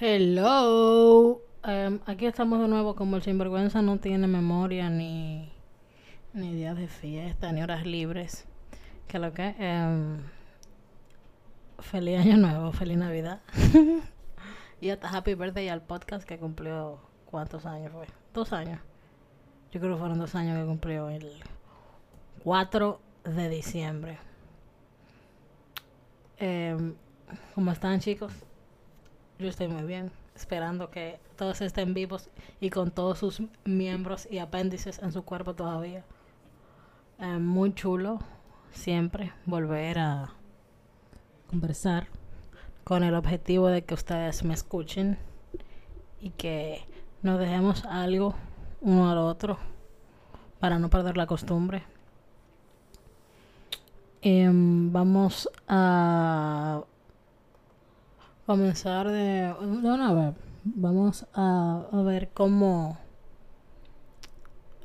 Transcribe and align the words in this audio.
Hello. 0.00 1.40
Em, 1.62 2.00
aquí 2.04 2.26
estamos 2.26 2.60
de 2.60 2.66
nuevo. 2.66 2.96
Como 2.96 3.16
el 3.16 3.22
sinvergüenza 3.22 3.80
no 3.80 3.98
tiene 3.98 4.26
memoria 4.26 4.90
ni, 4.90 5.52
ni 6.32 6.54
días 6.54 6.76
de 6.76 6.88
fiesta 6.88 7.52
ni 7.52 7.62
horas 7.62 7.86
libres. 7.86 8.46
Que 9.06 9.20
lo 9.20 9.32
que. 9.32 9.54
em, 9.58 10.18
feliz 11.78 12.18
año 12.18 12.36
nuevo, 12.38 12.72
feliz 12.72 12.98
Navidad. 12.98 13.40
y 14.80 14.90
hasta 14.90 15.08
Happy 15.08 15.34
Birthday 15.34 15.68
al 15.68 15.82
podcast 15.82 16.26
que 16.26 16.38
cumplió. 16.38 16.98
¿Cuántos 17.24 17.66
años 17.66 17.92
fue? 17.92 18.06
Dos 18.34 18.52
años. 18.52 18.80
Yo 19.70 19.80
creo 19.80 19.94
que 19.94 20.00
fueron 20.00 20.18
dos 20.18 20.34
años 20.34 20.58
que 20.58 20.64
cumplió 20.64 21.08
el 21.08 21.30
4 22.42 23.00
de 23.24 23.48
diciembre. 23.48 24.18
Em, 26.38 26.94
¿Cómo 27.54 27.72
están, 27.72 27.98
chicos? 28.00 28.30
Yo 29.38 29.48
estoy 29.48 29.68
muy 29.68 29.84
bien, 29.84 30.12
esperando 30.34 30.90
que 30.90 31.18
todos 31.34 31.62
estén 31.62 31.94
vivos 31.94 32.28
y 32.60 32.68
con 32.68 32.90
todos 32.90 33.18
sus 33.18 33.42
miembros 33.64 34.28
y 34.30 34.38
apéndices 34.38 34.98
en 34.98 35.12
su 35.12 35.22
cuerpo 35.22 35.54
todavía. 35.54 36.04
Eh, 37.20 37.38
muy 37.38 37.72
chulo, 37.72 38.18
siempre, 38.70 39.32
volver 39.46 39.98
a 39.98 40.34
conversar 41.48 42.08
con 42.84 43.02
el 43.02 43.14
objetivo 43.14 43.68
de 43.68 43.84
que 43.84 43.94
ustedes 43.94 44.44
me 44.44 44.52
escuchen 44.52 45.18
y 46.20 46.30
que 46.30 46.82
nos 47.22 47.38
dejemos 47.38 47.86
algo 47.86 48.34
uno 48.82 49.10
al 49.10 49.18
otro 49.18 49.58
para 50.60 50.78
no 50.78 50.90
perder 50.90 51.16
la 51.16 51.26
costumbre. 51.26 51.95
Em, 54.22 54.90
vamos 54.92 55.48
a 55.68 56.82
comenzar 58.46 59.08
de, 59.08 59.54
una 59.60 60.12
vez. 60.12 60.34
Vamos 60.64 61.26
a, 61.34 61.86
ver 62.04 62.30
cómo 62.32 62.98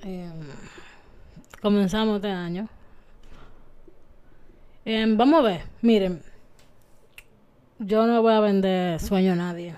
em, 0.03 0.33
comenzamos 1.61 2.17
este 2.17 2.29
año. 2.29 2.67
Em, 4.85 5.15
vamos 5.17 5.39
a 5.39 5.43
ver, 5.43 5.61
miren, 5.81 6.21
yo 7.79 8.05
no 8.05 8.21
voy 8.21 8.33
a 8.33 8.39
vender 8.41 8.99
sueño 8.99 9.33
a 9.33 9.35
nadie. 9.35 9.75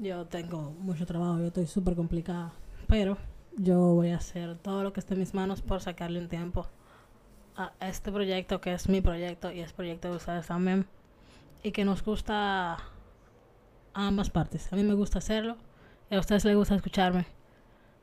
Yo 0.00 0.26
tengo 0.26 0.74
mucho 0.80 1.06
trabajo, 1.06 1.38
yo 1.38 1.46
estoy 1.46 1.66
súper 1.66 1.94
complicada, 1.94 2.52
pero 2.88 3.16
yo 3.56 3.78
voy 3.94 4.10
a 4.10 4.16
hacer 4.16 4.56
todo 4.58 4.82
lo 4.82 4.92
que 4.92 5.00
esté 5.00 5.14
en 5.14 5.20
mis 5.20 5.34
manos 5.34 5.62
por 5.62 5.80
sacarle 5.80 6.18
un 6.18 6.28
tiempo 6.28 6.66
a 7.56 7.72
este 7.80 8.10
proyecto 8.10 8.60
que 8.60 8.72
es 8.72 8.88
mi 8.88 9.00
proyecto 9.00 9.50
y 9.50 9.60
es 9.60 9.72
proyecto 9.72 10.10
de 10.10 10.16
ustedes 10.16 10.46
también 10.46 10.86
y 11.62 11.72
que 11.72 11.84
nos 11.84 12.04
gusta 12.04 12.74
a 12.74 12.78
ambas 13.94 14.30
partes. 14.30 14.72
A 14.72 14.76
mí 14.76 14.82
me 14.82 14.94
gusta 14.94 15.18
hacerlo 15.18 15.56
y 16.10 16.14
a 16.14 16.20
ustedes 16.20 16.44
les 16.44 16.56
gusta 16.56 16.74
escucharme. 16.74 17.26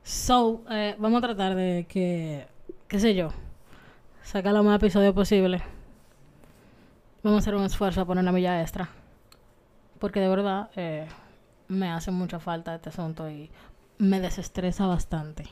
So, 0.04 0.64
eh, 0.70 0.96
vamos 0.98 1.20
a 1.24 1.28
tratar 1.28 1.56
de 1.56 1.86
que, 1.88 2.48
qué 2.88 3.00
sé 3.00 3.16
yo, 3.16 3.30
sacar 4.24 4.54
lo 4.54 4.64
más 4.64 4.78
episodios 4.78 5.14
posible. 5.14 5.62
Vamos 7.22 7.40
a 7.40 7.42
hacer 7.42 7.56
un 7.56 7.66
esfuerzo 7.66 8.02
a 8.02 8.06
poner 8.06 8.24
la 8.24 8.32
milla 8.32 8.62
extra. 8.62 8.90
Porque 10.00 10.22
de 10.22 10.30
verdad 10.30 10.70
eh, 10.76 11.08
me 11.68 11.92
hace 11.92 12.12
mucha 12.12 12.40
falta 12.40 12.76
este 12.76 12.90
asunto 12.90 13.30
y 13.30 13.52
me 13.98 14.22
desestresa 14.22 14.88
bastante. 14.88 15.44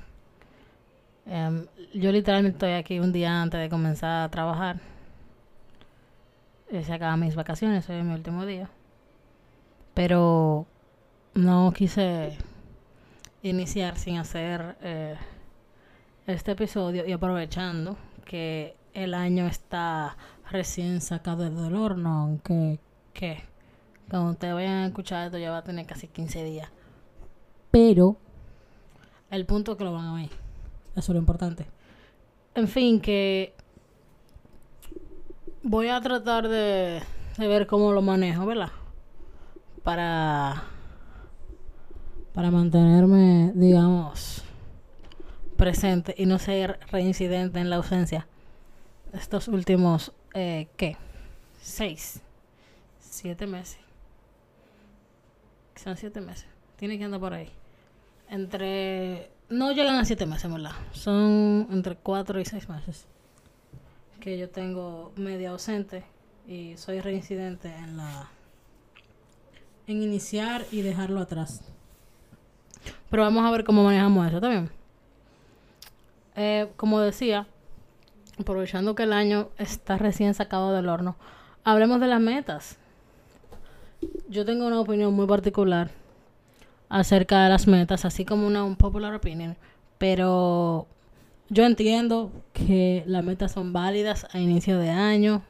Em, 1.30 1.68
yo 1.94 2.12
literalmente 2.12 2.56
estoy 2.56 2.72
aquí 2.72 3.00
un 3.00 3.12
día 3.12 3.42
antes 3.42 3.60
de 3.60 3.70
comenzar 3.70 4.24
a 4.24 4.30
trabajar. 4.30 4.80
Se 6.70 6.94
acaban 6.94 7.20
mis 7.20 7.36
vacaciones, 7.36 7.90
hoy 7.90 7.98
es 7.98 8.06
mi 8.06 8.14
último 8.14 8.46
día. 8.46 8.70
Pero 9.94 10.66
no 11.34 11.72
quise 11.74 12.38
iniciar 13.42 13.98
sin 13.98 14.18
hacer 14.18 14.78
eh, 14.82 15.16
este 16.28 16.52
episodio 16.52 17.06
y 17.06 17.12
aprovechando 17.12 17.98
que 18.26 18.76
el 18.94 19.14
año 19.14 19.48
está 19.48 20.18
recién 20.50 21.02
sacado 21.02 21.50
del 21.50 21.76
horno, 21.76 22.22
aunque 22.22 22.80
que 23.14 23.44
cuando 24.10 24.32
ustedes 24.32 24.54
vayan 24.54 24.84
a 24.84 24.86
escuchar 24.88 25.26
esto 25.26 25.38
ya 25.38 25.52
va 25.52 25.58
a 25.58 25.64
tener 25.64 25.86
casi 25.86 26.08
15 26.08 26.44
días. 26.44 26.70
Pero 27.72 28.18
el 29.30 29.46
punto 29.46 29.74
es 29.74 29.78
que 29.78 29.84
lo 29.84 29.94
van 29.94 30.06
a 30.06 30.14
oír. 30.14 30.47
Eso 30.98 31.12
es 31.12 31.16
lo 31.16 31.20
importante. 31.20 31.66
En 32.56 32.68
fin, 32.68 33.00
que 33.00 33.54
voy 35.62 35.88
a 35.90 36.02
tratar 36.02 36.48
de, 36.48 37.02
de 37.38 37.48
ver 37.48 37.68
cómo 37.68 37.94
lo 37.94 38.02
manejo, 38.02 38.46
¿verdad? 38.46 38.72
Para 39.84 40.64
para 42.34 42.52
mantenerme, 42.52 43.52
digamos, 43.56 44.44
presente 45.56 46.14
y 46.18 46.28
no 46.28 46.38
ser 46.38 46.80
reincidente 46.92 47.60
en 47.60 47.72
la 47.72 47.78
ausencia. 47.78 48.28
Estos 49.12 49.48
últimos, 49.48 50.14
eh, 50.36 50.68
¿qué? 50.78 50.98
Seis, 51.60 52.22
siete 53.00 53.48
meses. 53.48 53.80
Son 55.76 55.98
siete 55.98 56.22
meses. 56.22 56.48
Tiene 56.76 57.00
que 57.00 57.06
andar 57.06 57.20
por 57.20 57.34
ahí. 57.34 57.50
Entre 58.30 59.32
no 59.50 59.72
llegan 59.72 59.96
a 59.96 60.06
siete 60.06 60.26
meses, 60.26 60.52
¿verdad? 60.52 60.72
Son 60.92 61.68
entre 61.72 61.96
cuatro 61.96 62.40
y 62.40 62.46
seis 62.46 62.68
meses 62.70 63.08
que 64.20 64.38
yo 64.38 64.50
tengo 64.50 65.14
media 65.16 65.52
ausente 65.52 66.04
y 66.48 66.76
soy 66.76 67.00
reincidente 67.00 67.74
en 67.74 67.96
la 67.96 68.30
en 69.88 70.04
iniciar 70.04 70.66
y 70.70 70.82
dejarlo 70.82 71.22
atrás. 71.22 71.62
Pero 73.10 73.24
vamos 73.24 73.46
a 73.46 73.52
ver 73.52 73.64
cómo 73.64 73.86
manejamos 73.86 74.28
eso 74.28 74.42
también. 74.42 74.70
Eh, 76.36 76.70
como 76.76 77.00
decía, 77.00 77.48
aprovechando 78.38 78.96
que 78.96 79.04
el 79.04 79.14
año 79.14 79.48
está 79.58 79.98
recién 79.98 80.34
sacado 80.34 80.74
del 80.74 80.90
horno, 80.90 81.16
hablemos 81.64 82.02
de 82.02 82.08
las 82.08 82.20
metas. 82.20 82.78
Yo 84.28 84.44
tengo 84.44 84.68
una 84.68 84.82
opinión 84.82 85.14
muy 85.14 85.26
particular 85.26 85.90
acerca 86.90 87.44
de 87.44 87.50
las 87.50 87.68
metas, 87.68 88.06
así 88.06 88.26
como 88.26 88.48
una 88.48 88.64
un 88.64 88.76
popular 88.76 89.14
opinion, 89.14 89.58
pero 89.98 90.88
yo 91.50 91.66
entiendo 91.66 92.32
que 92.54 93.04
las 93.06 93.24
metas 93.24 93.52
son 93.52 93.74
válidas 93.74 94.28
a 94.32 94.40
inicio 94.40 94.78
de 94.80 94.90
año, 94.90 95.42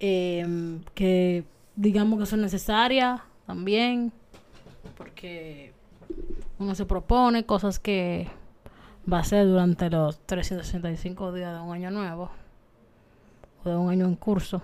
eh, 0.00 0.80
que 0.94 1.44
digamos 1.76 2.18
que 2.18 2.26
son 2.26 2.40
necesarias 2.42 3.20
también, 3.46 4.12
porque 4.96 5.72
uno 6.58 6.74
se 6.74 6.86
propone 6.86 7.44
cosas 7.44 7.78
que 7.78 8.28
va 9.10 9.18
a 9.18 9.20
hacer 9.20 9.46
durante 9.46 9.90
los 9.90 10.18
365 10.26 11.32
días 11.32 11.54
de 11.54 11.60
un 11.60 11.72
año 11.72 11.90
nuevo 11.90 12.30
o 13.64 13.68
de 13.68 13.76
un 13.76 13.90
año 13.90 14.06
en 14.06 14.16
curso. 14.16 14.62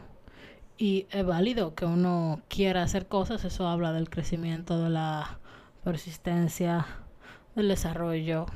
Y 0.79 1.07
es 1.11 1.27
válido 1.27 1.75
que 1.75 1.85
uno 1.85 2.41
quiera 2.49 2.85
hacer 2.85 3.09
cosas, 3.09 3.45
eso 3.45 3.67
habla 3.67 3.93
del 3.93 4.09
crecimiento, 4.09 4.81
de 4.81 4.91
la 4.91 5.41
persistencia, 5.83 6.87
del 7.57 7.69
desarrollo 7.69 8.47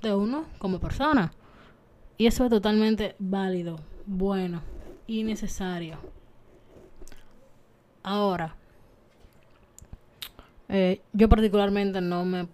de 0.00 0.14
uno 0.14 0.46
como 0.58 0.80
persona. 0.80 1.30
Y 2.16 2.26
eso 2.26 2.44
es 2.44 2.50
totalmente 2.50 3.14
válido, 3.18 3.78
bueno 4.06 4.62
y 5.06 5.24
necesario. 5.24 5.98
Ahora, 8.02 8.56
eh, 10.68 11.02
yo 11.12 11.28
particularmente 11.28 12.00
no 12.00 12.24
me 12.24 12.48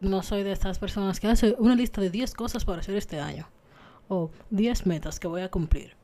no 0.00 0.22
soy 0.22 0.42
de 0.42 0.50
estas 0.52 0.78
personas 0.78 1.20
que 1.20 1.28
hace 1.28 1.54
una 1.58 1.76
lista 1.76 2.00
de 2.00 2.10
10 2.10 2.34
cosas 2.34 2.64
para 2.64 2.80
hacer 2.80 2.96
este 2.96 3.20
año 3.20 3.46
o 4.08 4.30
10 4.50 4.86
metas 4.86 5.20
que 5.20 5.28
voy 5.28 5.42
a 5.42 5.50
cumplir, 5.50 5.94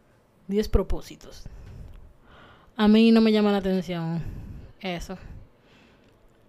10 0.46 0.68
propósitos. 0.68 1.48
A 2.78 2.86
mí 2.86 3.10
no 3.10 3.20
me 3.20 3.32
llama 3.32 3.50
la 3.50 3.58
atención 3.58 4.22
eso. 4.80 5.18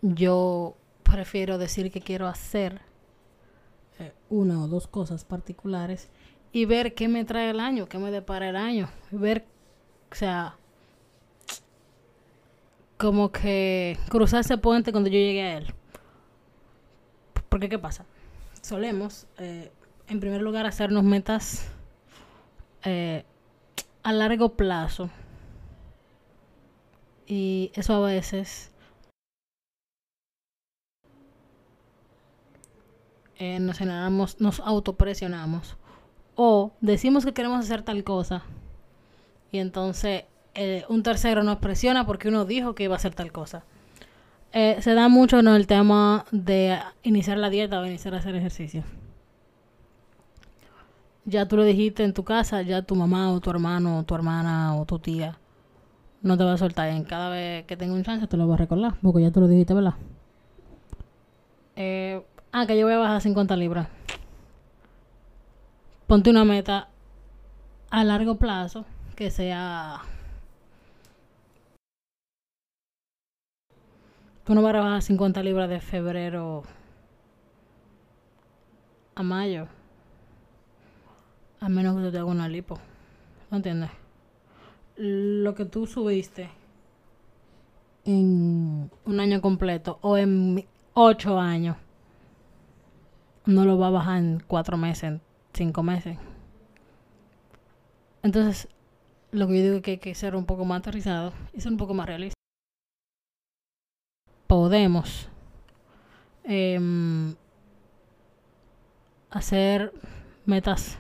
Yo 0.03 0.75
prefiero 1.01 1.57
decir 1.57 1.91
que 1.91 2.01
quiero 2.01 2.27
hacer 2.27 2.81
eh, 3.97 4.13
una 4.29 4.63
o 4.63 4.67
dos 4.67 4.85
cosas 4.85 5.25
particulares 5.25 6.07
y 6.51 6.65
ver 6.65 6.93
qué 6.93 7.07
me 7.07 7.25
trae 7.25 7.49
el 7.49 7.59
año, 7.59 7.89
qué 7.89 7.97
me 7.97 8.11
depara 8.11 8.47
el 8.47 8.57
año, 8.57 8.89
ver, 9.09 9.43
o 10.11 10.15
sea, 10.15 10.55
como 12.97 13.31
que 13.31 13.97
cruzar 14.09 14.41
ese 14.41 14.59
puente 14.59 14.91
cuando 14.91 15.09
yo 15.09 15.17
llegue 15.17 15.41
a 15.41 15.57
él. 15.57 15.73
Porque, 17.49 17.69
¿qué 17.69 17.79
pasa? 17.79 18.05
Solemos, 18.61 19.25
eh, 19.39 19.71
en 20.07 20.19
primer 20.19 20.43
lugar, 20.43 20.67
hacernos 20.67 21.03
metas 21.03 21.71
eh, 22.83 23.25
a 24.03 24.13
largo 24.13 24.49
plazo. 24.49 25.09
Y 27.29 27.71
eso 27.75 27.93
a 27.93 28.07
veces 28.07 28.71
eh, 33.37 33.59
nos 33.59 33.77
generamos, 33.77 34.41
nos 34.41 34.59
autopresionamos. 34.61 35.77
O 36.35 36.71
decimos 36.81 37.25
que 37.25 37.33
queremos 37.33 37.59
hacer 37.59 37.83
tal 37.83 38.03
cosa. 38.03 38.41
Y 39.51 39.59
entonces 39.59 40.23
eh, 40.55 40.85
un 40.89 41.03
tercero 41.03 41.43
nos 41.43 41.59
presiona 41.59 42.03
porque 42.07 42.29
uno 42.29 42.45
dijo 42.45 42.73
que 42.73 42.85
iba 42.85 42.95
a 42.95 42.97
hacer 42.97 43.13
tal 43.13 43.31
cosa. 43.31 43.63
Eh, 44.51 44.77
se 44.81 44.95
da 44.95 45.07
mucho 45.07 45.37
en 45.37 45.49
el 45.49 45.67
tema 45.67 46.25
de 46.31 46.79
iniciar 47.03 47.37
la 47.37 47.51
dieta 47.51 47.79
o 47.79 47.85
iniciar 47.85 48.15
a 48.15 48.17
hacer 48.17 48.35
ejercicio. 48.35 48.83
Ya 51.25 51.47
tú 51.47 51.57
lo 51.57 51.63
dijiste 51.63 52.03
en 52.03 52.13
tu 52.15 52.23
casa, 52.23 52.63
ya 52.63 52.81
tu 52.81 52.95
mamá 52.95 53.31
o 53.31 53.39
tu 53.39 53.51
hermano 53.51 53.99
o 53.99 54.03
tu 54.03 54.15
hermana 54.15 54.75
o 54.75 54.85
tu 54.85 54.97
tía 54.97 55.37
no 56.21 56.37
te 56.37 56.43
va 56.43 56.53
a 56.53 56.57
soltar. 56.57 56.89
En 56.89 57.03
cada 57.03 57.29
vez 57.29 57.65
que 57.65 57.77
tenga 57.77 57.93
un 57.93 58.03
chance 58.03 58.27
te 58.27 58.37
lo 58.37 58.47
va 58.47 58.55
a 58.55 58.57
recordar, 58.57 58.95
porque 59.01 59.21
ya 59.21 59.31
tú 59.31 59.39
lo 59.39 59.47
dijiste, 59.47 59.73
¿verdad? 59.73 59.95
Eh, 61.75 62.21
ah, 62.51 62.65
que 62.65 62.77
yo 62.77 62.85
voy 62.85 62.95
a 62.95 62.99
bajar 62.99 63.21
50 63.21 63.55
libras. 63.55 63.87
Ponte 66.07 66.29
una 66.29 66.43
meta 66.43 66.89
a 67.89 68.03
largo 68.03 68.35
plazo 68.35 68.85
que 69.15 69.31
sea 69.31 70.01
Tú 74.49 74.55
no 74.55 74.63
vas 74.63 74.73
a 74.73 74.79
bajar 74.79 75.01
50 75.03 75.43
libras 75.43 75.69
de 75.69 75.79
febrero 75.79 76.63
a 79.13 79.21
mayo. 79.21 79.67
A 81.59 81.69
menos 81.69 81.95
que 81.95 82.09
te 82.09 82.17
hagas 82.17 82.31
una 82.31 82.47
lipo. 82.47 82.79
¿No 83.51 83.57
entiendes? 83.57 83.91
Lo 84.99 85.55
que 85.55 85.65
tú 85.65 85.87
subiste 85.87 86.49
en 88.05 88.91
un 89.05 89.19
año 89.19 89.41
completo 89.41 89.97
o 90.01 90.17
en 90.17 90.65
ocho 90.93 91.39
años, 91.39 91.77
no 93.45 93.65
lo 93.65 93.77
va 93.79 93.87
a 93.87 93.91
bajar 93.91 94.17
en 94.19 94.43
cuatro 94.45 94.77
meses, 94.77 95.03
en 95.03 95.21
cinco 95.53 95.81
meses. 95.81 96.17
Entonces, 98.21 98.67
lo 99.31 99.47
que 99.47 99.57
yo 99.57 99.63
digo 99.63 99.75
es 99.77 99.81
que 99.81 99.91
hay 99.91 99.97
que 99.97 100.13
ser 100.13 100.35
un 100.35 100.45
poco 100.45 100.65
más 100.65 100.79
aterrizado 100.79 101.33
y 101.53 101.61
ser 101.61 101.71
un 101.71 101.77
poco 101.77 101.93
más 101.93 102.05
realista 102.05 102.39
podemos 104.49 105.29
em, 106.43 107.35
hacer 109.29 109.93
metas 110.47 110.97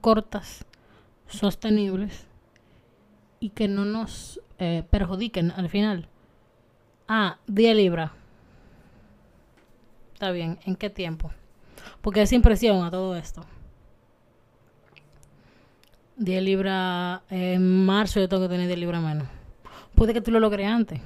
cortas, 0.00 0.66
sostenibles 1.28 2.26
y 3.42 3.50
que 3.50 3.66
no 3.66 3.84
nos 3.84 4.40
eh, 4.60 4.84
perjudiquen 4.88 5.50
al 5.50 5.68
final. 5.68 6.06
Ah, 7.08 7.38
10 7.48 7.74
libras. 7.74 8.12
Está 10.14 10.30
bien, 10.30 10.60
¿en 10.64 10.76
qué 10.76 10.90
tiempo? 10.90 11.32
Porque 12.02 12.22
es 12.22 12.32
impresión 12.32 12.84
a 12.84 12.90
todo 12.92 13.16
esto. 13.16 13.44
10 16.18 16.42
libras 16.44 17.22
en 17.30 17.84
marzo 17.84 18.20
yo 18.20 18.28
tengo 18.28 18.44
que 18.44 18.48
tener 18.50 18.68
10 18.68 18.78
libras 18.78 19.02
menos. 19.02 19.26
Puede 19.96 20.14
que 20.14 20.20
tú 20.20 20.30
lo 20.30 20.38
logres 20.38 20.68
antes. 20.68 21.00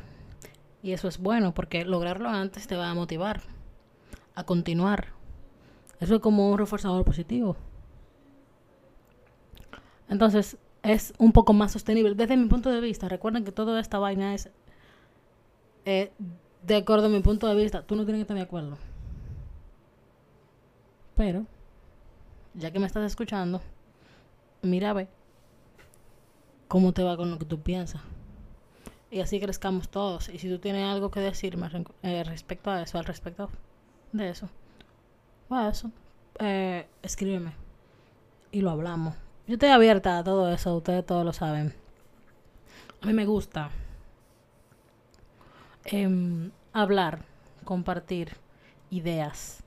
Y 0.82 0.93
eso 0.93 1.09
es 1.09 1.17
bueno 1.17 1.55
porque 1.55 1.87
lograrlo 1.87 2.29
antes 2.29 2.67
te 2.67 2.77
va 2.77 2.91
a 2.91 2.94
motivar 2.94 3.41
a 4.35 4.44
continuar. 4.44 5.06
Eso 6.00 6.17
es 6.17 6.21
como 6.21 6.50
un 6.50 6.59
reforzador 6.59 7.03
positivo. 7.03 7.56
Entonces, 10.11 10.59
es 10.87 11.12
un 11.19 11.33
poco 11.33 11.53
más 11.53 11.73
sostenible. 11.73 12.15
Desde 12.15 12.37
mi 12.37 12.49
punto 12.49 12.71
de 12.71 12.81
vista, 12.81 13.09
recuerden 13.09 13.44
que 13.44 13.53
toda 13.53 13.81
esta 13.81 13.99
vaina 13.99 14.35
es 14.35 14.50
eh, 15.85 16.12
de 16.62 16.77
acuerdo 16.77 17.06
a 17.06 17.11
mi 17.11 17.21
punto 17.21 17.47
de 17.49 17.55
vista. 17.55 17.83
Tú 17.83 17.97
no 17.97 18.05
tienes 18.05 18.21
que 18.21 18.23
estar 18.23 18.37
de 18.37 18.43
acuerdo. 18.43 18.79
Pero, 21.17 21.47
ya 22.55 22.71
que 22.71 22.79
me 22.79 22.87
estás 22.87 23.05
escuchando, 23.05 23.61
mira 24.62 24.91
a 24.91 24.93
ver 24.93 25.09
cómo 26.69 26.93
te 26.93 27.03
va 27.03 27.17
con 27.17 27.31
lo 27.31 27.39
que 27.39 27.47
tú 27.47 27.61
piensas 27.61 28.03
y 29.11 29.21
así 29.21 29.41
crezcamos 29.41 29.89
todos. 29.89 30.29
Y 30.29 30.39
si 30.39 30.49
tú 30.49 30.59
tienes 30.59 30.85
algo 30.85 31.11
que 31.11 31.21
decirme 31.21 31.69
eh, 32.03 32.25
respecto 32.25 32.71
a 32.71 32.82
eso, 32.82 32.99
al 32.99 33.05
respecto 33.05 33.50
de 34.12 34.29
eso, 34.29 34.49
a 35.50 35.69
eso, 35.69 35.91
eh, 36.39 36.87
escríbeme 37.03 37.53
y 38.53 38.61
lo 38.61 38.71
hablamos. 38.71 39.15
Yo 39.46 39.54
estoy 39.54 39.69
abierta 39.69 40.19
a 40.19 40.25
todo 40.25 40.52
eso, 40.52 40.76
ustedes 40.76 41.06
todos 41.06 41.25
lo 41.25 41.32
saben. 41.32 41.72
A 43.00 43.06
mí 43.06 43.12
me 43.12 43.26
gusta 43.26 43.70
em, 45.84 46.50
hablar, 46.72 47.20
compartir 47.64 48.32
ideas. 48.90 49.62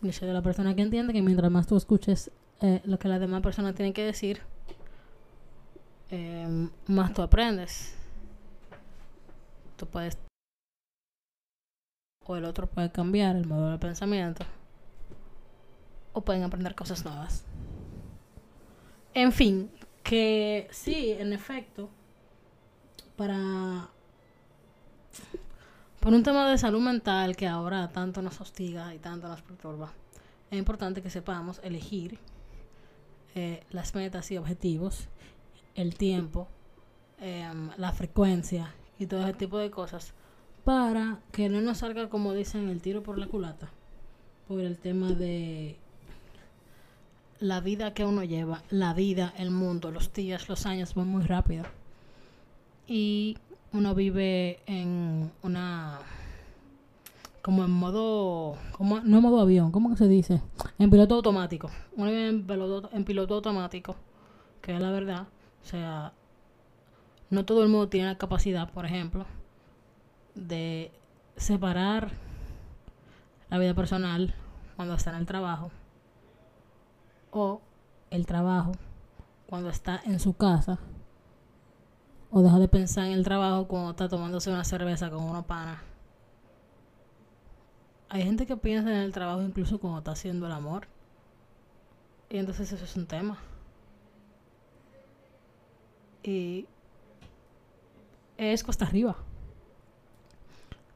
Yo 0.00 0.12
soy 0.12 0.28
de 0.28 0.34
la 0.34 0.42
persona 0.42 0.74
que 0.74 0.82
entiende 0.82 1.12
que 1.12 1.22
mientras 1.22 1.50
más 1.50 1.66
tú 1.66 1.76
escuches 1.76 2.30
eh, 2.60 2.80
lo 2.84 2.98
que 2.98 3.08
las 3.08 3.20
demás 3.20 3.42
personas 3.42 3.74
tienen 3.74 3.92
que 3.92 4.04
decir, 4.04 4.40
em, 6.10 6.70
más 6.86 7.12
tú 7.12 7.22
aprendes 7.22 7.98
tú 9.78 9.86
puedes 9.86 10.18
o 12.26 12.36
el 12.36 12.44
otro 12.44 12.66
puede 12.66 12.90
cambiar 12.90 13.36
el 13.36 13.46
modo 13.46 13.70
de 13.70 13.78
pensamiento 13.78 14.44
o 16.12 16.20
pueden 16.20 16.42
aprender 16.42 16.74
cosas 16.74 17.04
nuevas. 17.04 17.44
En 19.14 19.32
fin, 19.32 19.70
que 20.02 20.68
sí, 20.70 21.10
en 21.10 21.32
efecto, 21.32 21.90
para 23.16 23.90
por 26.00 26.14
un 26.14 26.22
tema 26.22 26.48
de 26.48 26.56
salud 26.56 26.80
mental 26.80 27.36
que 27.36 27.46
ahora 27.46 27.88
tanto 27.88 28.22
nos 28.22 28.40
hostiga 28.40 28.94
y 28.94 28.98
tanto 28.98 29.28
nos 29.28 29.42
perturba, 29.42 29.92
es 30.50 30.58
importante 30.58 31.02
que 31.02 31.10
sepamos 31.10 31.60
elegir 31.64 32.18
eh, 33.34 33.64
las 33.70 33.94
metas 33.94 34.30
y 34.30 34.38
objetivos, 34.38 35.08
el 35.74 35.96
tiempo, 35.96 36.48
em, 37.20 37.70
la 37.76 37.92
frecuencia 37.92 38.74
y 38.98 39.06
todo 39.06 39.22
ese 39.22 39.34
tipo 39.34 39.58
de 39.58 39.70
cosas 39.70 40.14
para 40.64 41.20
que 41.32 41.48
no 41.48 41.60
nos 41.60 41.78
salga 41.78 42.08
como 42.08 42.32
dicen 42.32 42.68
el 42.68 42.80
tiro 42.80 43.02
por 43.02 43.18
la 43.18 43.26
culata 43.26 43.70
por 44.48 44.60
el 44.60 44.78
tema 44.78 45.12
de 45.12 45.76
la 47.40 47.60
vida 47.60 47.94
que 47.94 48.04
uno 48.04 48.24
lleva, 48.24 48.62
la 48.70 48.94
vida, 48.94 49.32
el 49.36 49.50
mundo, 49.50 49.90
los 49.90 50.12
días, 50.12 50.48
los 50.48 50.66
años 50.66 50.94
van 50.94 51.08
muy 51.08 51.22
rápido. 51.22 51.64
Y 52.86 53.36
uno 53.72 53.94
vive 53.94 54.60
en 54.66 55.30
una 55.42 55.98
como 57.42 57.64
en 57.64 57.70
modo 57.70 58.56
como 58.72 59.00
no 59.00 59.18
en 59.18 59.22
modo 59.22 59.40
avión, 59.40 59.70
¿cómo 59.70 59.90
que 59.90 59.96
se 59.96 60.08
dice? 60.08 60.42
En 60.78 60.90
piloto 60.90 61.14
automático. 61.14 61.70
Uno 61.96 62.10
vive 62.10 62.28
en 62.28 62.46
piloto, 62.46 62.90
en 62.92 63.04
piloto 63.04 63.34
automático, 63.34 63.96
que 64.60 64.74
es 64.74 64.80
la 64.80 64.90
verdad. 64.90 65.26
O 65.62 65.66
sea, 65.66 66.12
no 67.30 67.44
todo 67.44 67.62
el 67.62 67.68
mundo 67.68 67.88
tiene 67.88 68.08
la 68.08 68.18
capacidad, 68.18 68.70
por 68.70 68.84
ejemplo, 68.84 69.26
de 70.34 70.90
separar 71.36 72.10
la 73.50 73.58
vida 73.58 73.74
personal 73.74 74.34
cuando 74.76 74.94
está 74.94 75.10
en 75.10 75.16
el 75.16 75.26
trabajo 75.26 75.70
el 78.10 78.26
trabajo 78.26 78.72
cuando 79.48 79.70
está 79.70 80.00
en 80.04 80.20
su 80.20 80.34
casa 80.34 80.78
o 82.30 82.42
deja 82.42 82.58
de 82.58 82.68
pensar 82.68 83.06
en 83.06 83.12
el 83.12 83.24
trabajo 83.24 83.66
cuando 83.68 83.90
está 83.90 84.08
tomándose 84.08 84.50
una 84.50 84.64
cerveza 84.64 85.10
con 85.10 85.24
una 85.24 85.42
pana. 85.42 85.82
Hay 88.10 88.22
gente 88.22 88.46
que 88.46 88.56
piensa 88.56 88.90
en 88.90 88.96
el 88.98 89.12
trabajo 89.12 89.42
incluso 89.42 89.78
cuando 89.78 89.98
está 89.98 90.12
haciendo 90.12 90.46
el 90.46 90.52
amor. 90.52 90.86
Y 92.30 92.38
entonces 92.38 92.72
eso 92.72 92.84
es 92.84 92.96
un 92.96 93.06
tema. 93.06 93.38
Y 96.22 96.66
es 98.36 98.64
cuesta 98.64 98.86
arriba. 98.86 99.16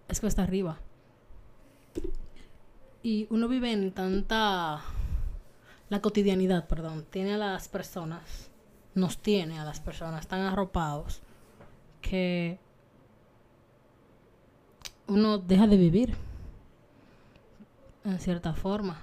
Es 0.09 0.21
cuesta 0.21 0.43
arriba. 0.43 0.79
Y 3.03 3.27
uno 3.31 3.49
vive 3.49 3.73
en 3.73 3.93
tanta... 3.93 4.83
La 5.93 6.01
cotidianidad, 6.01 6.69
perdón, 6.69 7.05
tiene 7.05 7.35
a 7.35 7.37
las 7.37 7.69
personas, 7.69 8.51
nos 8.95 9.19
tiene 9.19 9.61
a 9.61 9.65
las 9.67 9.79
personas 9.79 10.27
tan 10.27 10.41
arropados 10.41 11.21
que 12.01 12.59
uno 15.07 15.37
deja 15.37 15.67
de 15.67 15.77
vivir 15.77 16.17
en 18.07 18.19
cierta 18.21 18.55
forma. 18.55 19.03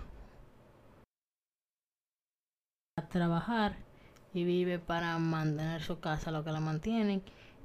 A 2.97 3.07
trabajar 3.07 3.75
y 4.33 4.43
vive 4.43 4.79
para 4.79 5.15
mantener 5.19 5.83
su 5.83 5.99
casa, 5.99 6.31
lo 6.31 6.43
que 6.43 6.51
la 6.51 6.59
mantienen 6.59 7.21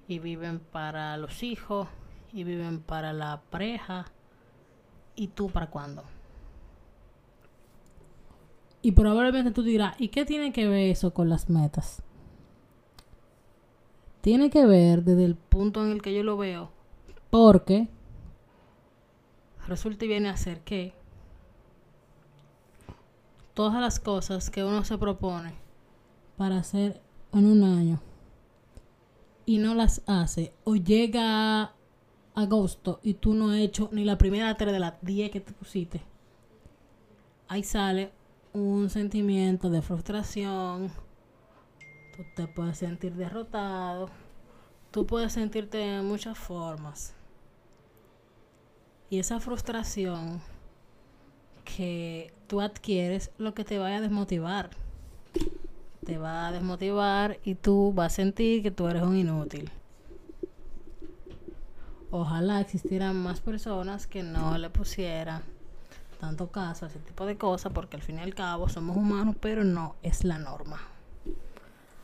y 0.07 0.19
viven 0.19 0.59
para 0.61 1.17
los 1.17 1.43
hijos 1.43 1.89
y 2.31 2.45
viven 2.45 2.83
para 2.83 3.15
la 3.15 3.41
pareja. 3.49 4.05
¿Y 5.17 5.29
tú 5.29 5.49
para 5.49 5.71
cuándo? 5.71 6.05
Y 8.85 8.93
probablemente 8.93 9.51
tú 9.51 9.63
dirás, 9.63 9.99
¿y 9.99 10.09
qué 10.09 10.27
tiene 10.27 10.53
que 10.53 10.69
ver 10.69 10.91
eso 10.91 11.15
con 11.15 11.31
las 11.31 11.49
metas? 11.49 12.03
Tiene 14.21 14.51
que 14.51 14.67
ver 14.67 15.05
desde 15.05 15.25
el 15.25 15.37
punto 15.37 15.83
en 15.83 15.91
el 15.91 16.03
que 16.03 16.13
yo 16.13 16.23
lo 16.23 16.37
veo, 16.37 16.71
porque 17.31 17.89
resulta 19.67 20.05
y 20.05 20.09
viene 20.09 20.29
a 20.29 20.37
ser 20.37 20.61
que 20.61 20.93
todas 23.55 23.81
las 23.81 23.99
cosas 23.99 24.51
que 24.51 24.63
uno 24.65 24.85
se 24.85 24.99
propone 24.99 25.55
para 26.37 26.59
hacer 26.59 27.01
en 27.33 27.47
un 27.47 27.65
año 27.65 28.01
y 29.47 29.57
no 29.57 29.75
las 29.75 30.03
hace, 30.07 30.53
o 30.65 30.77
llega 30.77 31.73
agosto 32.35 33.01
y 33.03 33.15
tú 33.15 33.33
no 33.33 33.49
has 33.49 33.61
hecho 33.61 33.89
ni 33.93 34.05
la 34.05 34.19
primera 34.19 34.55
tres 34.59 34.75
de 34.75 34.79
las 34.79 35.01
10 35.01 35.31
que 35.31 35.41
te 35.41 35.55
pusiste, 35.55 36.03
ahí 37.49 37.63
sale 37.63 38.13
un 38.55 38.89
sentimiento 38.89 39.69
de 39.69 39.83
frustración, 39.83 40.93
tú 42.17 42.23
te 42.37 42.47
puedes 42.47 42.79
sentir 42.79 43.15
derrotado, 43.15 44.09
tú 44.93 45.07
puedes 45.07 45.33
sentirte 45.33 45.79
de 45.79 46.03
muchas 46.03 46.39
formas. 46.39 47.17
Y 49.11 49.19
esa 49.19 49.41
frustración 49.41 50.41
que 51.65 52.33
tú 52.47 52.61
adquieres, 52.61 53.33
lo 53.39 53.55
que 53.55 53.65
te 53.65 53.79
vaya 53.79 53.97
a 53.97 54.01
desmotivar. 54.01 54.71
Te 56.07 56.17
va 56.19 56.47
a 56.47 56.53
desmotivar 56.53 57.41
y 57.45 57.57
tú 57.57 57.93
vas 57.93 58.13
a 58.13 58.17
sentir 58.17 58.63
que 58.63 58.71
tú 58.71 58.87
eres 58.87 59.03
un 59.03 59.17
inútil. 59.17 59.71
Ojalá 62.13 62.61
existieran 62.61 63.17
más 63.17 63.41
personas 63.41 64.07
que 64.07 64.23
no 64.23 64.57
le 64.59 64.71
pusieran 64.71 65.54
tanto 66.25 66.49
caso 66.49 66.87
a 66.87 66.89
ese 66.89 66.99
tipo 67.01 67.27
de 67.27 67.37
cosas, 67.37 67.73
porque 67.73 67.97
al 67.97 68.03
fin 68.03 68.19
y 68.19 68.23
al 68.23 68.35
cabo 68.35 68.69
somos 68.69 68.97
humanos, 68.97 69.37
pero 69.41 69.63
no 69.63 69.95
es 70.03 70.25
la 70.25 70.39
norma. 70.39 70.81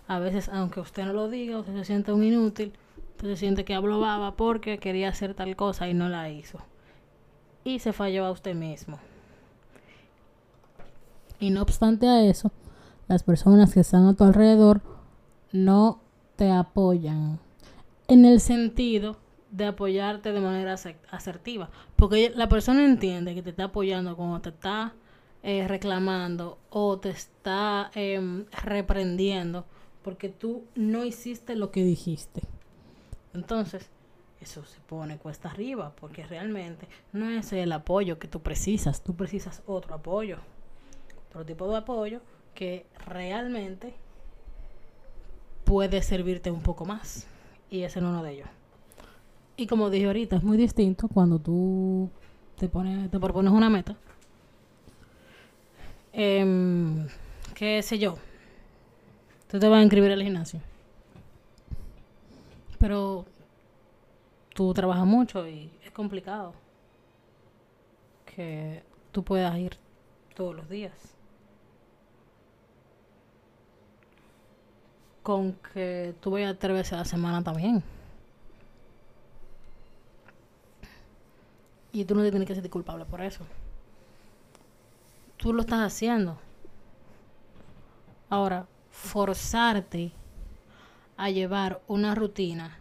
A 0.08 0.18
veces, 0.18 0.50
aunque 0.50 0.80
usted 0.80 1.06
no 1.06 1.14
lo 1.14 1.30
diga, 1.30 1.58
usted 1.58 1.74
se 1.74 1.84
siente 1.86 2.12
un 2.12 2.22
inútil, 2.22 2.74
usted 3.12 3.28
se 3.28 3.36
siente 3.36 3.64
que 3.64 3.74
habló 3.74 3.98
baba 3.98 4.36
porque 4.36 4.78
quería 4.78 5.08
hacer 5.08 5.34
tal 5.34 5.56
cosa 5.56 5.88
y 5.88 5.94
no 5.94 6.08
la 6.10 6.28
hizo. 6.28 6.58
Y 7.64 7.78
se 7.78 7.94
falló 7.94 8.26
a 8.26 8.30
usted 8.30 8.54
mismo. 8.54 8.98
Y 11.38 11.48
no 11.50 11.62
obstante 11.62 12.06
a 12.06 12.22
eso, 12.22 12.52
las 13.08 13.22
personas 13.22 13.72
que 13.72 13.80
están 13.80 14.06
a 14.06 14.14
tu 14.14 14.24
alrededor 14.24 14.82
no 15.52 16.00
te 16.36 16.50
apoyan. 16.50 17.38
En 18.06 18.26
el 18.26 18.40
sentido 18.40 19.16
de 19.50 19.66
apoyarte 19.66 20.32
de 20.32 20.40
manera 20.40 20.74
asertiva. 21.10 21.70
Porque 21.96 22.32
la 22.34 22.48
persona 22.48 22.84
entiende 22.84 23.34
que 23.34 23.42
te 23.42 23.50
está 23.50 23.64
apoyando 23.64 24.16
cuando 24.16 24.40
te 24.40 24.50
está 24.50 24.94
eh, 25.42 25.66
reclamando 25.66 26.58
o 26.70 26.98
te 26.98 27.10
está 27.10 27.90
em, 27.94 28.44
reprendiendo 28.62 29.64
porque 30.02 30.28
tú 30.28 30.64
no 30.74 31.04
hiciste 31.04 31.56
lo 31.56 31.70
que 31.70 31.82
dijiste. 31.82 32.42
Entonces, 33.34 33.88
eso 34.40 34.64
se 34.64 34.80
pone 34.80 35.18
cuesta 35.18 35.50
arriba 35.50 35.92
porque 36.00 36.26
realmente 36.26 36.88
no 37.12 37.30
es 37.30 37.52
el 37.52 37.72
apoyo 37.72 38.18
que 38.18 38.28
tú 38.28 38.40
precisas, 38.40 39.02
tú 39.02 39.14
precisas 39.14 39.62
otro 39.66 39.94
apoyo, 39.94 40.38
otro 41.28 41.44
tipo 41.44 41.68
de 41.68 41.76
apoyo 41.78 42.20
que 42.54 42.86
realmente 43.06 43.94
puede 45.64 46.02
servirte 46.02 46.50
un 46.50 46.62
poco 46.62 46.84
más 46.84 47.26
y 47.70 47.82
ese 47.82 47.98
es 47.98 48.04
uno 48.04 48.22
de 48.22 48.32
ellos. 48.32 48.48
Y 49.60 49.66
como 49.66 49.90
dije 49.90 50.06
ahorita, 50.06 50.36
es 50.36 50.42
muy 50.42 50.56
distinto 50.56 51.06
cuando 51.06 51.38
tú 51.38 52.08
te, 52.56 52.66
pones, 52.66 53.10
te 53.10 53.20
propones 53.20 53.52
una 53.52 53.68
meta. 53.68 53.94
Eh, 56.14 57.06
¿Qué 57.54 57.82
sé 57.82 57.98
yo? 57.98 58.16
Tú 59.50 59.58
te 59.58 59.68
vas 59.68 59.80
a 59.80 59.82
inscribir 59.82 60.12
al 60.12 60.22
gimnasio. 60.22 60.62
Pero 62.78 63.26
tú 64.54 64.72
trabajas 64.72 65.04
mucho 65.04 65.46
y 65.46 65.70
es 65.84 65.90
complicado 65.90 66.54
que 68.24 68.82
tú 69.12 69.22
puedas 69.22 69.58
ir 69.58 69.76
todos 70.34 70.56
los 70.56 70.70
días. 70.70 70.94
Con 75.22 75.52
que 75.74 76.14
tú 76.22 76.30
vayas 76.30 76.58
tres 76.58 76.72
veces 76.72 76.94
a 76.94 76.96
la 76.96 77.04
semana 77.04 77.44
también. 77.44 77.84
Y 81.92 82.04
tú 82.04 82.14
no 82.14 82.22
te 82.22 82.30
tienes 82.30 82.46
que 82.46 82.54
sentir 82.54 82.70
culpable 82.70 83.04
por 83.04 83.20
eso. 83.20 83.44
Tú 85.36 85.52
lo 85.52 85.62
estás 85.62 85.80
haciendo. 85.80 86.38
Ahora, 88.28 88.66
forzarte 88.90 90.12
a 91.16 91.30
llevar 91.30 91.80
una 91.88 92.14
rutina 92.14 92.78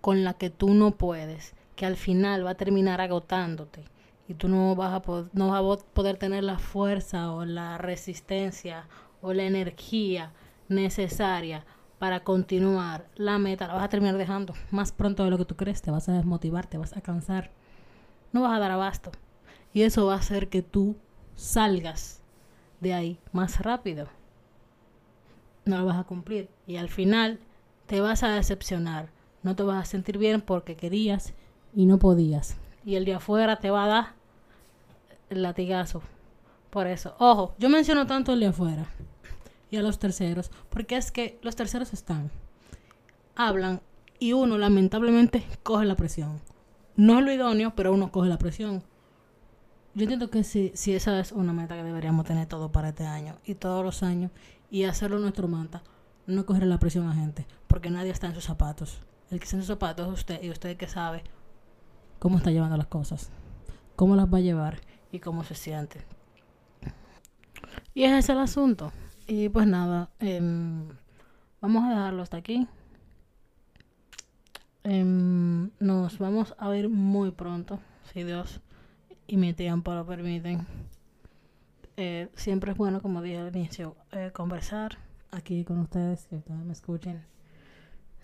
con 0.00 0.24
la 0.24 0.34
que 0.34 0.50
tú 0.50 0.74
no 0.74 0.92
puedes, 0.92 1.54
que 1.76 1.86
al 1.86 1.96
final 1.96 2.46
va 2.46 2.50
a 2.50 2.56
terminar 2.56 3.00
agotándote 3.00 3.84
y 4.28 4.34
tú 4.34 4.48
no 4.48 4.74
vas 4.74 4.94
a, 4.94 5.02
poder, 5.02 5.30
no 5.32 5.48
vas 5.48 5.80
a 5.80 5.84
poder 5.92 6.16
tener 6.16 6.44
la 6.44 6.58
fuerza 6.58 7.32
o 7.32 7.44
la 7.44 7.78
resistencia 7.78 8.86
o 9.20 9.32
la 9.32 9.44
energía 9.44 10.32
necesaria 10.68 11.64
para 11.98 12.20
continuar 12.20 13.06
la 13.16 13.38
meta, 13.38 13.66
la 13.66 13.74
vas 13.74 13.84
a 13.84 13.88
terminar 13.88 14.16
dejando 14.16 14.54
más 14.70 14.92
pronto 14.92 15.24
de 15.24 15.30
lo 15.30 15.38
que 15.38 15.44
tú 15.44 15.56
crees, 15.56 15.82
te 15.82 15.90
vas 15.90 16.08
a 16.08 16.12
desmotivar, 16.12 16.66
te 16.66 16.78
vas 16.78 16.96
a 16.96 17.00
cansar 17.00 17.50
no 18.32 18.42
vas 18.42 18.56
a 18.56 18.58
dar 18.58 18.70
abasto. 18.70 19.10
Y 19.72 19.82
eso 19.82 20.06
va 20.06 20.14
a 20.14 20.18
hacer 20.18 20.48
que 20.48 20.62
tú 20.62 20.96
salgas 21.34 22.20
de 22.80 22.94
ahí 22.94 23.18
más 23.32 23.60
rápido. 23.60 24.08
No 25.64 25.78
lo 25.78 25.86
vas 25.86 25.98
a 25.98 26.04
cumplir. 26.04 26.48
Y 26.66 26.76
al 26.76 26.88
final 26.88 27.38
te 27.86 28.00
vas 28.00 28.22
a 28.22 28.30
decepcionar. 28.30 29.10
No 29.42 29.54
te 29.54 29.62
vas 29.62 29.82
a 29.82 29.90
sentir 29.90 30.18
bien 30.18 30.40
porque 30.40 30.76
querías 30.76 31.34
y 31.74 31.86
no 31.86 31.98
podías. 31.98 32.56
Y 32.84 32.96
el 32.96 33.04
de 33.04 33.14
afuera 33.14 33.60
te 33.60 33.70
va 33.70 33.84
a 33.84 33.88
dar 33.88 34.06
el 35.30 35.42
latigazo. 35.42 36.02
Por 36.70 36.86
eso, 36.86 37.14
ojo, 37.18 37.54
yo 37.58 37.68
menciono 37.68 38.06
tanto 38.06 38.32
el 38.32 38.40
de 38.40 38.46
afuera 38.46 38.86
y 39.70 39.76
a 39.76 39.82
los 39.82 39.98
terceros, 39.98 40.50
porque 40.70 40.96
es 40.96 41.10
que 41.10 41.38
los 41.42 41.56
terceros 41.56 41.92
están, 41.92 42.30
hablan 43.34 43.80
y 44.18 44.32
uno 44.32 44.58
lamentablemente 44.58 45.44
coge 45.62 45.86
la 45.86 45.96
presión. 45.96 46.40
No 46.98 47.20
es 47.20 47.24
lo 47.24 47.30
idóneo, 47.30 47.76
pero 47.76 47.92
uno 47.92 48.10
coge 48.10 48.28
la 48.28 48.38
presión. 48.38 48.82
Yo 49.94 50.02
entiendo 50.02 50.30
que 50.30 50.42
si, 50.42 50.72
esa 50.92 51.20
es 51.20 51.30
una 51.30 51.52
meta 51.52 51.76
que 51.76 51.84
deberíamos 51.84 52.26
tener 52.26 52.48
todo 52.48 52.72
para 52.72 52.88
este 52.88 53.06
año 53.06 53.36
y 53.44 53.54
todos 53.54 53.84
los 53.84 54.02
años 54.02 54.32
y 54.68 54.82
hacerlo 54.82 55.20
nuestro 55.20 55.46
manta, 55.46 55.84
no 56.26 56.44
coger 56.44 56.66
la 56.66 56.80
presión 56.80 57.08
a 57.08 57.14
gente, 57.14 57.46
porque 57.68 57.88
nadie 57.88 58.10
está 58.10 58.26
en 58.26 58.34
sus 58.34 58.42
zapatos. 58.42 58.98
El 59.30 59.38
que 59.38 59.44
está 59.44 59.54
en 59.54 59.62
sus 59.62 59.68
zapatos 59.68 60.08
es 60.08 60.12
usted 60.12 60.42
y 60.42 60.50
usted 60.50 60.76
que 60.76 60.88
sabe 60.88 61.22
cómo 62.18 62.38
está 62.38 62.50
llevando 62.50 62.76
las 62.76 62.88
cosas, 62.88 63.30
cómo 63.94 64.16
las 64.16 64.26
va 64.26 64.38
a 64.38 64.40
llevar 64.40 64.80
y 65.12 65.20
cómo 65.20 65.44
se 65.44 65.54
siente. 65.54 66.04
Y 67.94 68.02
ese 68.02 68.18
es 68.18 68.28
el 68.28 68.38
asunto. 68.38 68.92
Y 69.28 69.48
pues 69.50 69.68
nada, 69.68 70.10
em, 70.18 70.88
vamos 71.60 71.84
a 71.84 71.90
dejarlo 71.90 72.22
hasta 72.22 72.38
aquí. 72.38 72.66
Em, 74.84 75.70
nos 75.80 76.18
vamos 76.18 76.54
a 76.56 76.68
ver 76.68 76.88
muy 76.88 77.32
pronto, 77.32 77.80
si 78.12 78.22
Dios 78.22 78.60
y 79.26 79.36
mi 79.36 79.52
tiempo 79.52 79.92
lo 79.92 80.06
permiten. 80.06 80.66
Eh, 81.96 82.28
siempre 82.34 82.72
es 82.72 82.78
bueno, 82.78 83.02
como 83.02 83.20
dije 83.20 83.38
al 83.38 83.54
inicio, 83.54 83.96
eh, 84.12 84.30
conversar 84.32 84.98
aquí 85.32 85.64
con 85.64 85.80
ustedes, 85.80 86.26
que 86.28 86.36
ustedes 86.36 86.60
me 86.64 86.72
escuchen. 86.72 87.24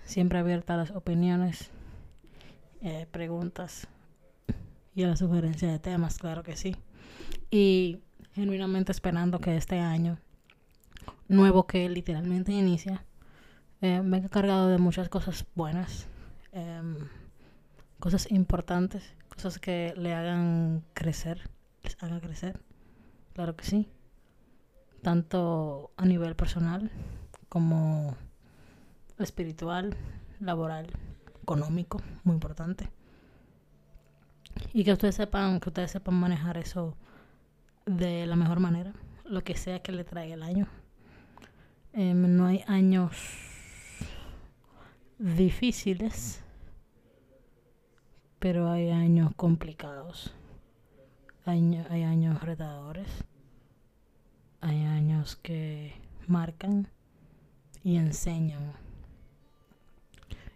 Siempre 0.05 0.39
abierta 0.39 0.75
a 0.75 0.77
las 0.77 0.91
opiniones, 0.93 1.71
eh, 2.83 3.07
preguntas 3.11 3.89
y 4.95 5.03
a 5.03 5.09
la 5.09 5.17
sugerencia 5.17 5.71
de 5.71 5.81
temas, 5.81 6.19
claro 6.19 6.45
que 6.45 6.57
sí. 6.57 6.77
Y 7.51 7.99
genuinamente 8.33 8.93
esperando 8.93 9.41
que 9.41 9.57
este 9.57 9.81
año 9.81 10.19
nuevo 11.29 11.67
que 11.67 11.89
literalmente 11.89 12.53
inicia 12.53 13.05
venga 13.81 14.29
cargado 14.29 14.69
de 14.69 14.79
muchas 14.79 15.09
cosas 15.11 15.45
buenas 15.55 16.07
Em, 16.57 17.09
cosas 17.99 18.31
importantes, 18.31 19.03
cosas 19.29 19.59
que 19.59 19.93
le 19.97 20.15
hagan 20.15 20.85
crecer, 20.95 21.51
les 21.83 22.01
hagan 22.01 22.21
crecer, 22.21 22.61
claro 23.33 23.57
que 23.57 23.65
sí, 23.65 23.89
tanto 25.03 25.91
a 25.97 26.05
nivel 26.05 26.37
personal 26.37 26.93
como 27.49 28.17
espiritual, 29.19 29.97
laboral, 30.39 30.87
económico, 31.43 32.01
muy 32.23 32.35
importante. 32.35 32.89
Y 34.73 34.85
que 34.85 34.93
ustedes 34.93 35.17
sepan, 35.17 35.59
que 35.59 35.71
ustedes 35.71 35.91
sepan 35.91 36.15
manejar 36.15 36.57
eso 36.57 36.97
de 37.85 38.27
la 38.27 38.37
mejor 38.37 38.61
manera, 38.61 38.93
lo 39.25 39.43
que 39.43 39.57
sea 39.57 39.83
que 39.83 39.91
le 39.91 40.05
traiga 40.05 40.35
el 40.35 40.45
año. 40.45 40.69
Em, 41.93 42.37
no 42.37 42.47
hay 42.47 42.63
años 42.69 43.54
difíciles 45.19 46.45
pero 48.45 48.71
hay 48.71 48.91
años 48.91 49.33
complicados. 49.37 50.31
Hay, 51.47 51.83
hay 51.89 52.03
años 52.03 52.43
retadores. 52.43 53.09
Hay 54.61 54.85
años 54.85 55.37
que 55.37 55.95
marcan 56.27 56.89
y 57.83 57.97
enseñan. 57.97 58.75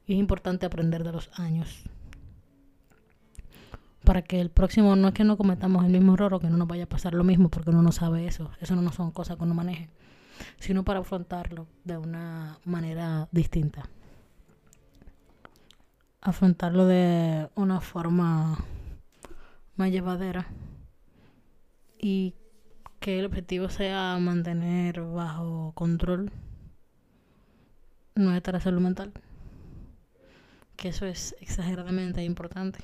Y 0.07 0.12
es 0.12 0.19
importante 0.19 0.67
aprender 0.67 1.03
de 1.03 1.12
los 1.12 1.31
años. 1.41 1.83
Para 4.05 4.21
que 4.21 4.38
el 4.38 4.50
próximo 4.50 4.95
no 4.95 5.09
es 5.09 5.15
que 5.15 5.25
no 5.25 5.38
cometamos 5.38 5.83
el 5.87 5.91
mismo 5.93 6.12
error 6.12 6.35
o 6.35 6.41
que 6.41 6.50
no 6.50 6.59
nos 6.59 6.69
vaya 6.69 6.85
a 6.85 6.88
pasar 6.91 7.15
lo 7.15 7.25
mismo 7.25 7.49
porque 7.49 7.71
uno 7.71 7.81
no 7.81 7.93
sabe 7.93 8.27
eso. 8.27 8.50
Eso 8.61 8.77
no 8.77 8.93
son 8.93 9.12
cosas 9.12 9.38
que 9.38 9.45
uno 9.45 9.55
maneje. 9.55 9.88
Sino 10.59 10.85
para 10.85 11.00
afrontarlo 11.00 11.67
de 11.85 11.97
una 11.97 12.59
manera 12.67 13.31
distinta. 13.33 13.88
Afrontarlo 16.28 16.85
de 16.87 17.49
una 17.54 17.80
forma 17.80 18.58
más 19.76 19.90
llevadera 19.90 20.47
y 21.99 22.35
que 23.00 23.18
el 23.18 23.25
objetivo 23.25 23.70
sea 23.70 24.18
mantener 24.20 25.00
bajo 25.00 25.73
control 25.75 26.30
nuestra 28.14 28.61
salud 28.61 28.80
mental. 28.80 29.12
Que 30.76 30.88
eso 30.88 31.06
es 31.06 31.35
exageradamente 31.40 32.23
importante. 32.23 32.80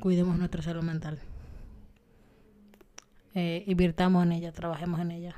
Cuidemos 0.00 0.38
nuestra 0.38 0.62
salud 0.62 0.82
mental. 0.82 1.18
Eh, 3.34 3.64
invirtamos 3.66 4.24
en 4.24 4.32
ella, 4.32 4.52
trabajemos 4.52 5.00
en 5.00 5.10
ella. 5.10 5.34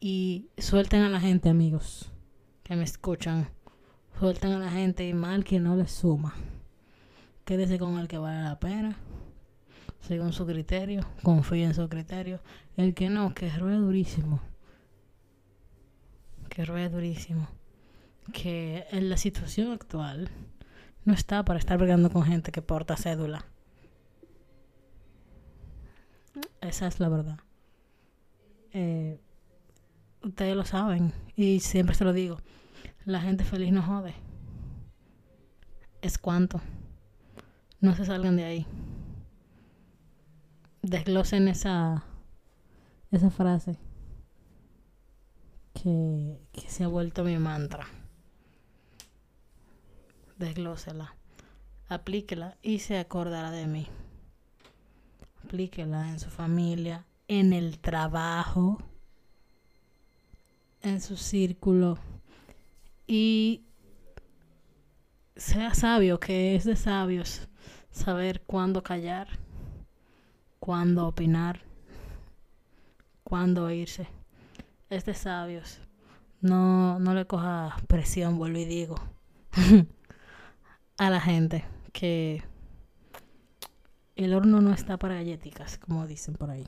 Y 0.00 0.48
suelten 0.58 1.02
a 1.02 1.08
la 1.08 1.20
gente, 1.20 1.48
amigos, 1.48 2.13
que 2.64 2.74
me 2.74 2.82
escuchan. 2.82 3.48
Suelten 4.18 4.52
a 4.52 4.58
la 4.58 4.70
gente 4.70 5.06
y 5.06 5.14
mal 5.14 5.44
que 5.44 5.60
no 5.60 5.76
les 5.76 5.92
suma. 5.92 6.34
Quédese 7.44 7.78
con 7.78 7.98
el 7.98 8.08
que 8.08 8.18
vale 8.18 8.42
la 8.42 8.58
pena 8.58 8.96
según 10.06 10.34
su 10.34 10.46
criterio, 10.46 11.06
confíe 11.22 11.64
en 11.64 11.74
su 11.74 11.88
criterio. 11.88 12.40
El 12.76 12.94
que 12.94 13.08
no, 13.08 13.34
que 13.34 13.48
ruede 13.50 13.78
durísimo. 13.78 14.40
Que 16.50 16.64
ruede 16.64 16.90
durísimo. 16.90 17.48
Que 18.32 18.86
en 18.90 19.08
la 19.08 19.16
situación 19.16 19.72
actual 19.72 20.30
no 21.04 21.14
está 21.14 21.44
para 21.44 21.58
estar 21.58 21.78
brigando 21.78 22.10
con 22.10 22.24
gente 22.24 22.52
que 22.52 22.60
porta 22.60 22.96
cédula. 22.96 23.46
Esa 26.60 26.86
es 26.86 27.00
la 27.00 27.08
verdad. 27.08 27.38
Eh, 28.72 29.20
ustedes 30.24 30.56
lo 30.56 30.64
saben 30.64 31.12
y 31.36 31.60
siempre 31.60 31.94
se 31.94 32.04
lo 32.04 32.12
digo. 32.12 32.38
La 33.04 33.20
gente 33.20 33.44
feliz 33.44 33.72
no 33.72 33.82
jode. 33.82 34.14
Es 36.02 36.18
cuanto. 36.18 36.60
No 37.80 37.94
se 37.94 38.04
salgan 38.04 38.36
de 38.36 38.44
ahí 38.44 38.66
desglosen 40.84 41.48
esa, 41.48 42.04
esa 43.10 43.30
frase 43.30 43.78
que, 45.72 46.38
que 46.52 46.68
se 46.68 46.84
ha 46.84 46.88
vuelto 46.88 47.24
mi 47.24 47.38
mantra. 47.38 47.86
Desglósela, 50.36 51.16
aplíquela 51.88 52.58
y 52.60 52.80
se 52.80 52.98
acordará 52.98 53.50
de 53.50 53.66
mí. 53.66 53.86
Aplíquela 55.42 56.10
en 56.10 56.20
su 56.20 56.28
familia, 56.28 57.06
en 57.28 57.52
el 57.52 57.78
trabajo, 57.78 58.82
en 60.84 61.00
su 61.00 61.16
círculo 61.16 61.98
y 63.06 63.64
sea 65.34 65.74
sabio, 65.74 66.20
que 66.20 66.54
es 66.54 66.64
de 66.64 66.76
sabios 66.76 67.48
saber 67.90 68.42
cuándo 68.42 68.82
callar 68.82 69.28
cuándo 70.64 71.06
opinar, 71.06 71.60
cuándo 73.22 73.70
irse. 73.70 74.08
Es 74.88 75.04
de 75.04 75.12
sabios. 75.12 75.78
No, 76.40 76.98
no 76.98 77.12
le 77.12 77.26
coja 77.26 77.76
presión, 77.86 78.38
vuelvo 78.38 78.56
y 78.56 78.64
digo, 78.64 78.94
a 80.96 81.10
la 81.10 81.20
gente 81.20 81.66
que 81.92 82.42
el 84.16 84.32
horno 84.32 84.62
no 84.62 84.72
está 84.72 84.96
para 84.96 85.16
galléticas, 85.16 85.76
como 85.76 86.06
dicen 86.06 86.32
por 86.32 86.48
ahí. 86.48 86.66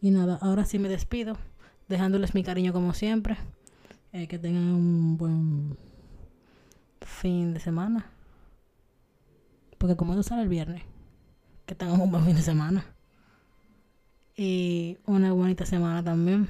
Y 0.00 0.12
nada, 0.12 0.38
ahora 0.40 0.64
sí 0.64 0.78
me 0.78 0.88
despido, 0.88 1.36
dejándoles 1.88 2.34
mi 2.34 2.42
cariño 2.42 2.72
como 2.72 2.94
siempre. 2.94 3.36
Eh, 4.12 4.28
que 4.28 4.38
tengan 4.38 4.68
un 4.68 5.16
buen 5.18 5.76
fin 7.00 7.52
de 7.52 7.60
semana. 7.60 8.06
Porque 9.78 9.96
como 9.96 10.12
esto 10.12 10.22
sale 10.22 10.42
el 10.42 10.48
viernes, 10.48 10.82
que 11.66 11.74
tengan 11.74 12.00
un 12.00 12.10
buen 12.10 12.24
fin 12.24 12.36
de 12.36 12.42
semana. 12.42 12.86
Y 14.34 14.98
una 15.06 15.32
bonita 15.32 15.66
semana 15.66 16.02
también. 16.02 16.48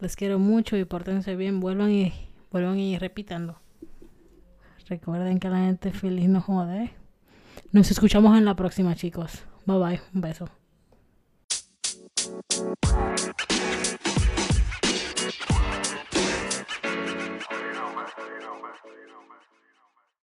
Les 0.00 0.14
quiero 0.14 0.38
mucho 0.38 0.76
y 0.76 0.84
pórtense 0.84 1.36
bien. 1.36 1.60
Vuelvan 1.60 1.90
y, 1.90 2.12
vuelvan 2.50 2.78
y 2.78 2.98
repítanlo. 2.98 3.60
Recuerden 4.88 5.38
que 5.38 5.48
la 5.48 5.58
gente 5.58 5.90
feliz 5.90 6.28
no 6.28 6.40
jode. 6.40 6.90
Nos 7.72 7.90
escuchamos 7.90 8.36
en 8.36 8.44
la 8.44 8.56
próxima, 8.56 8.94
chicos. 8.94 9.42
Bye 9.66 9.78
bye. 9.78 10.00
Un 10.14 10.20
beso. 10.20 10.48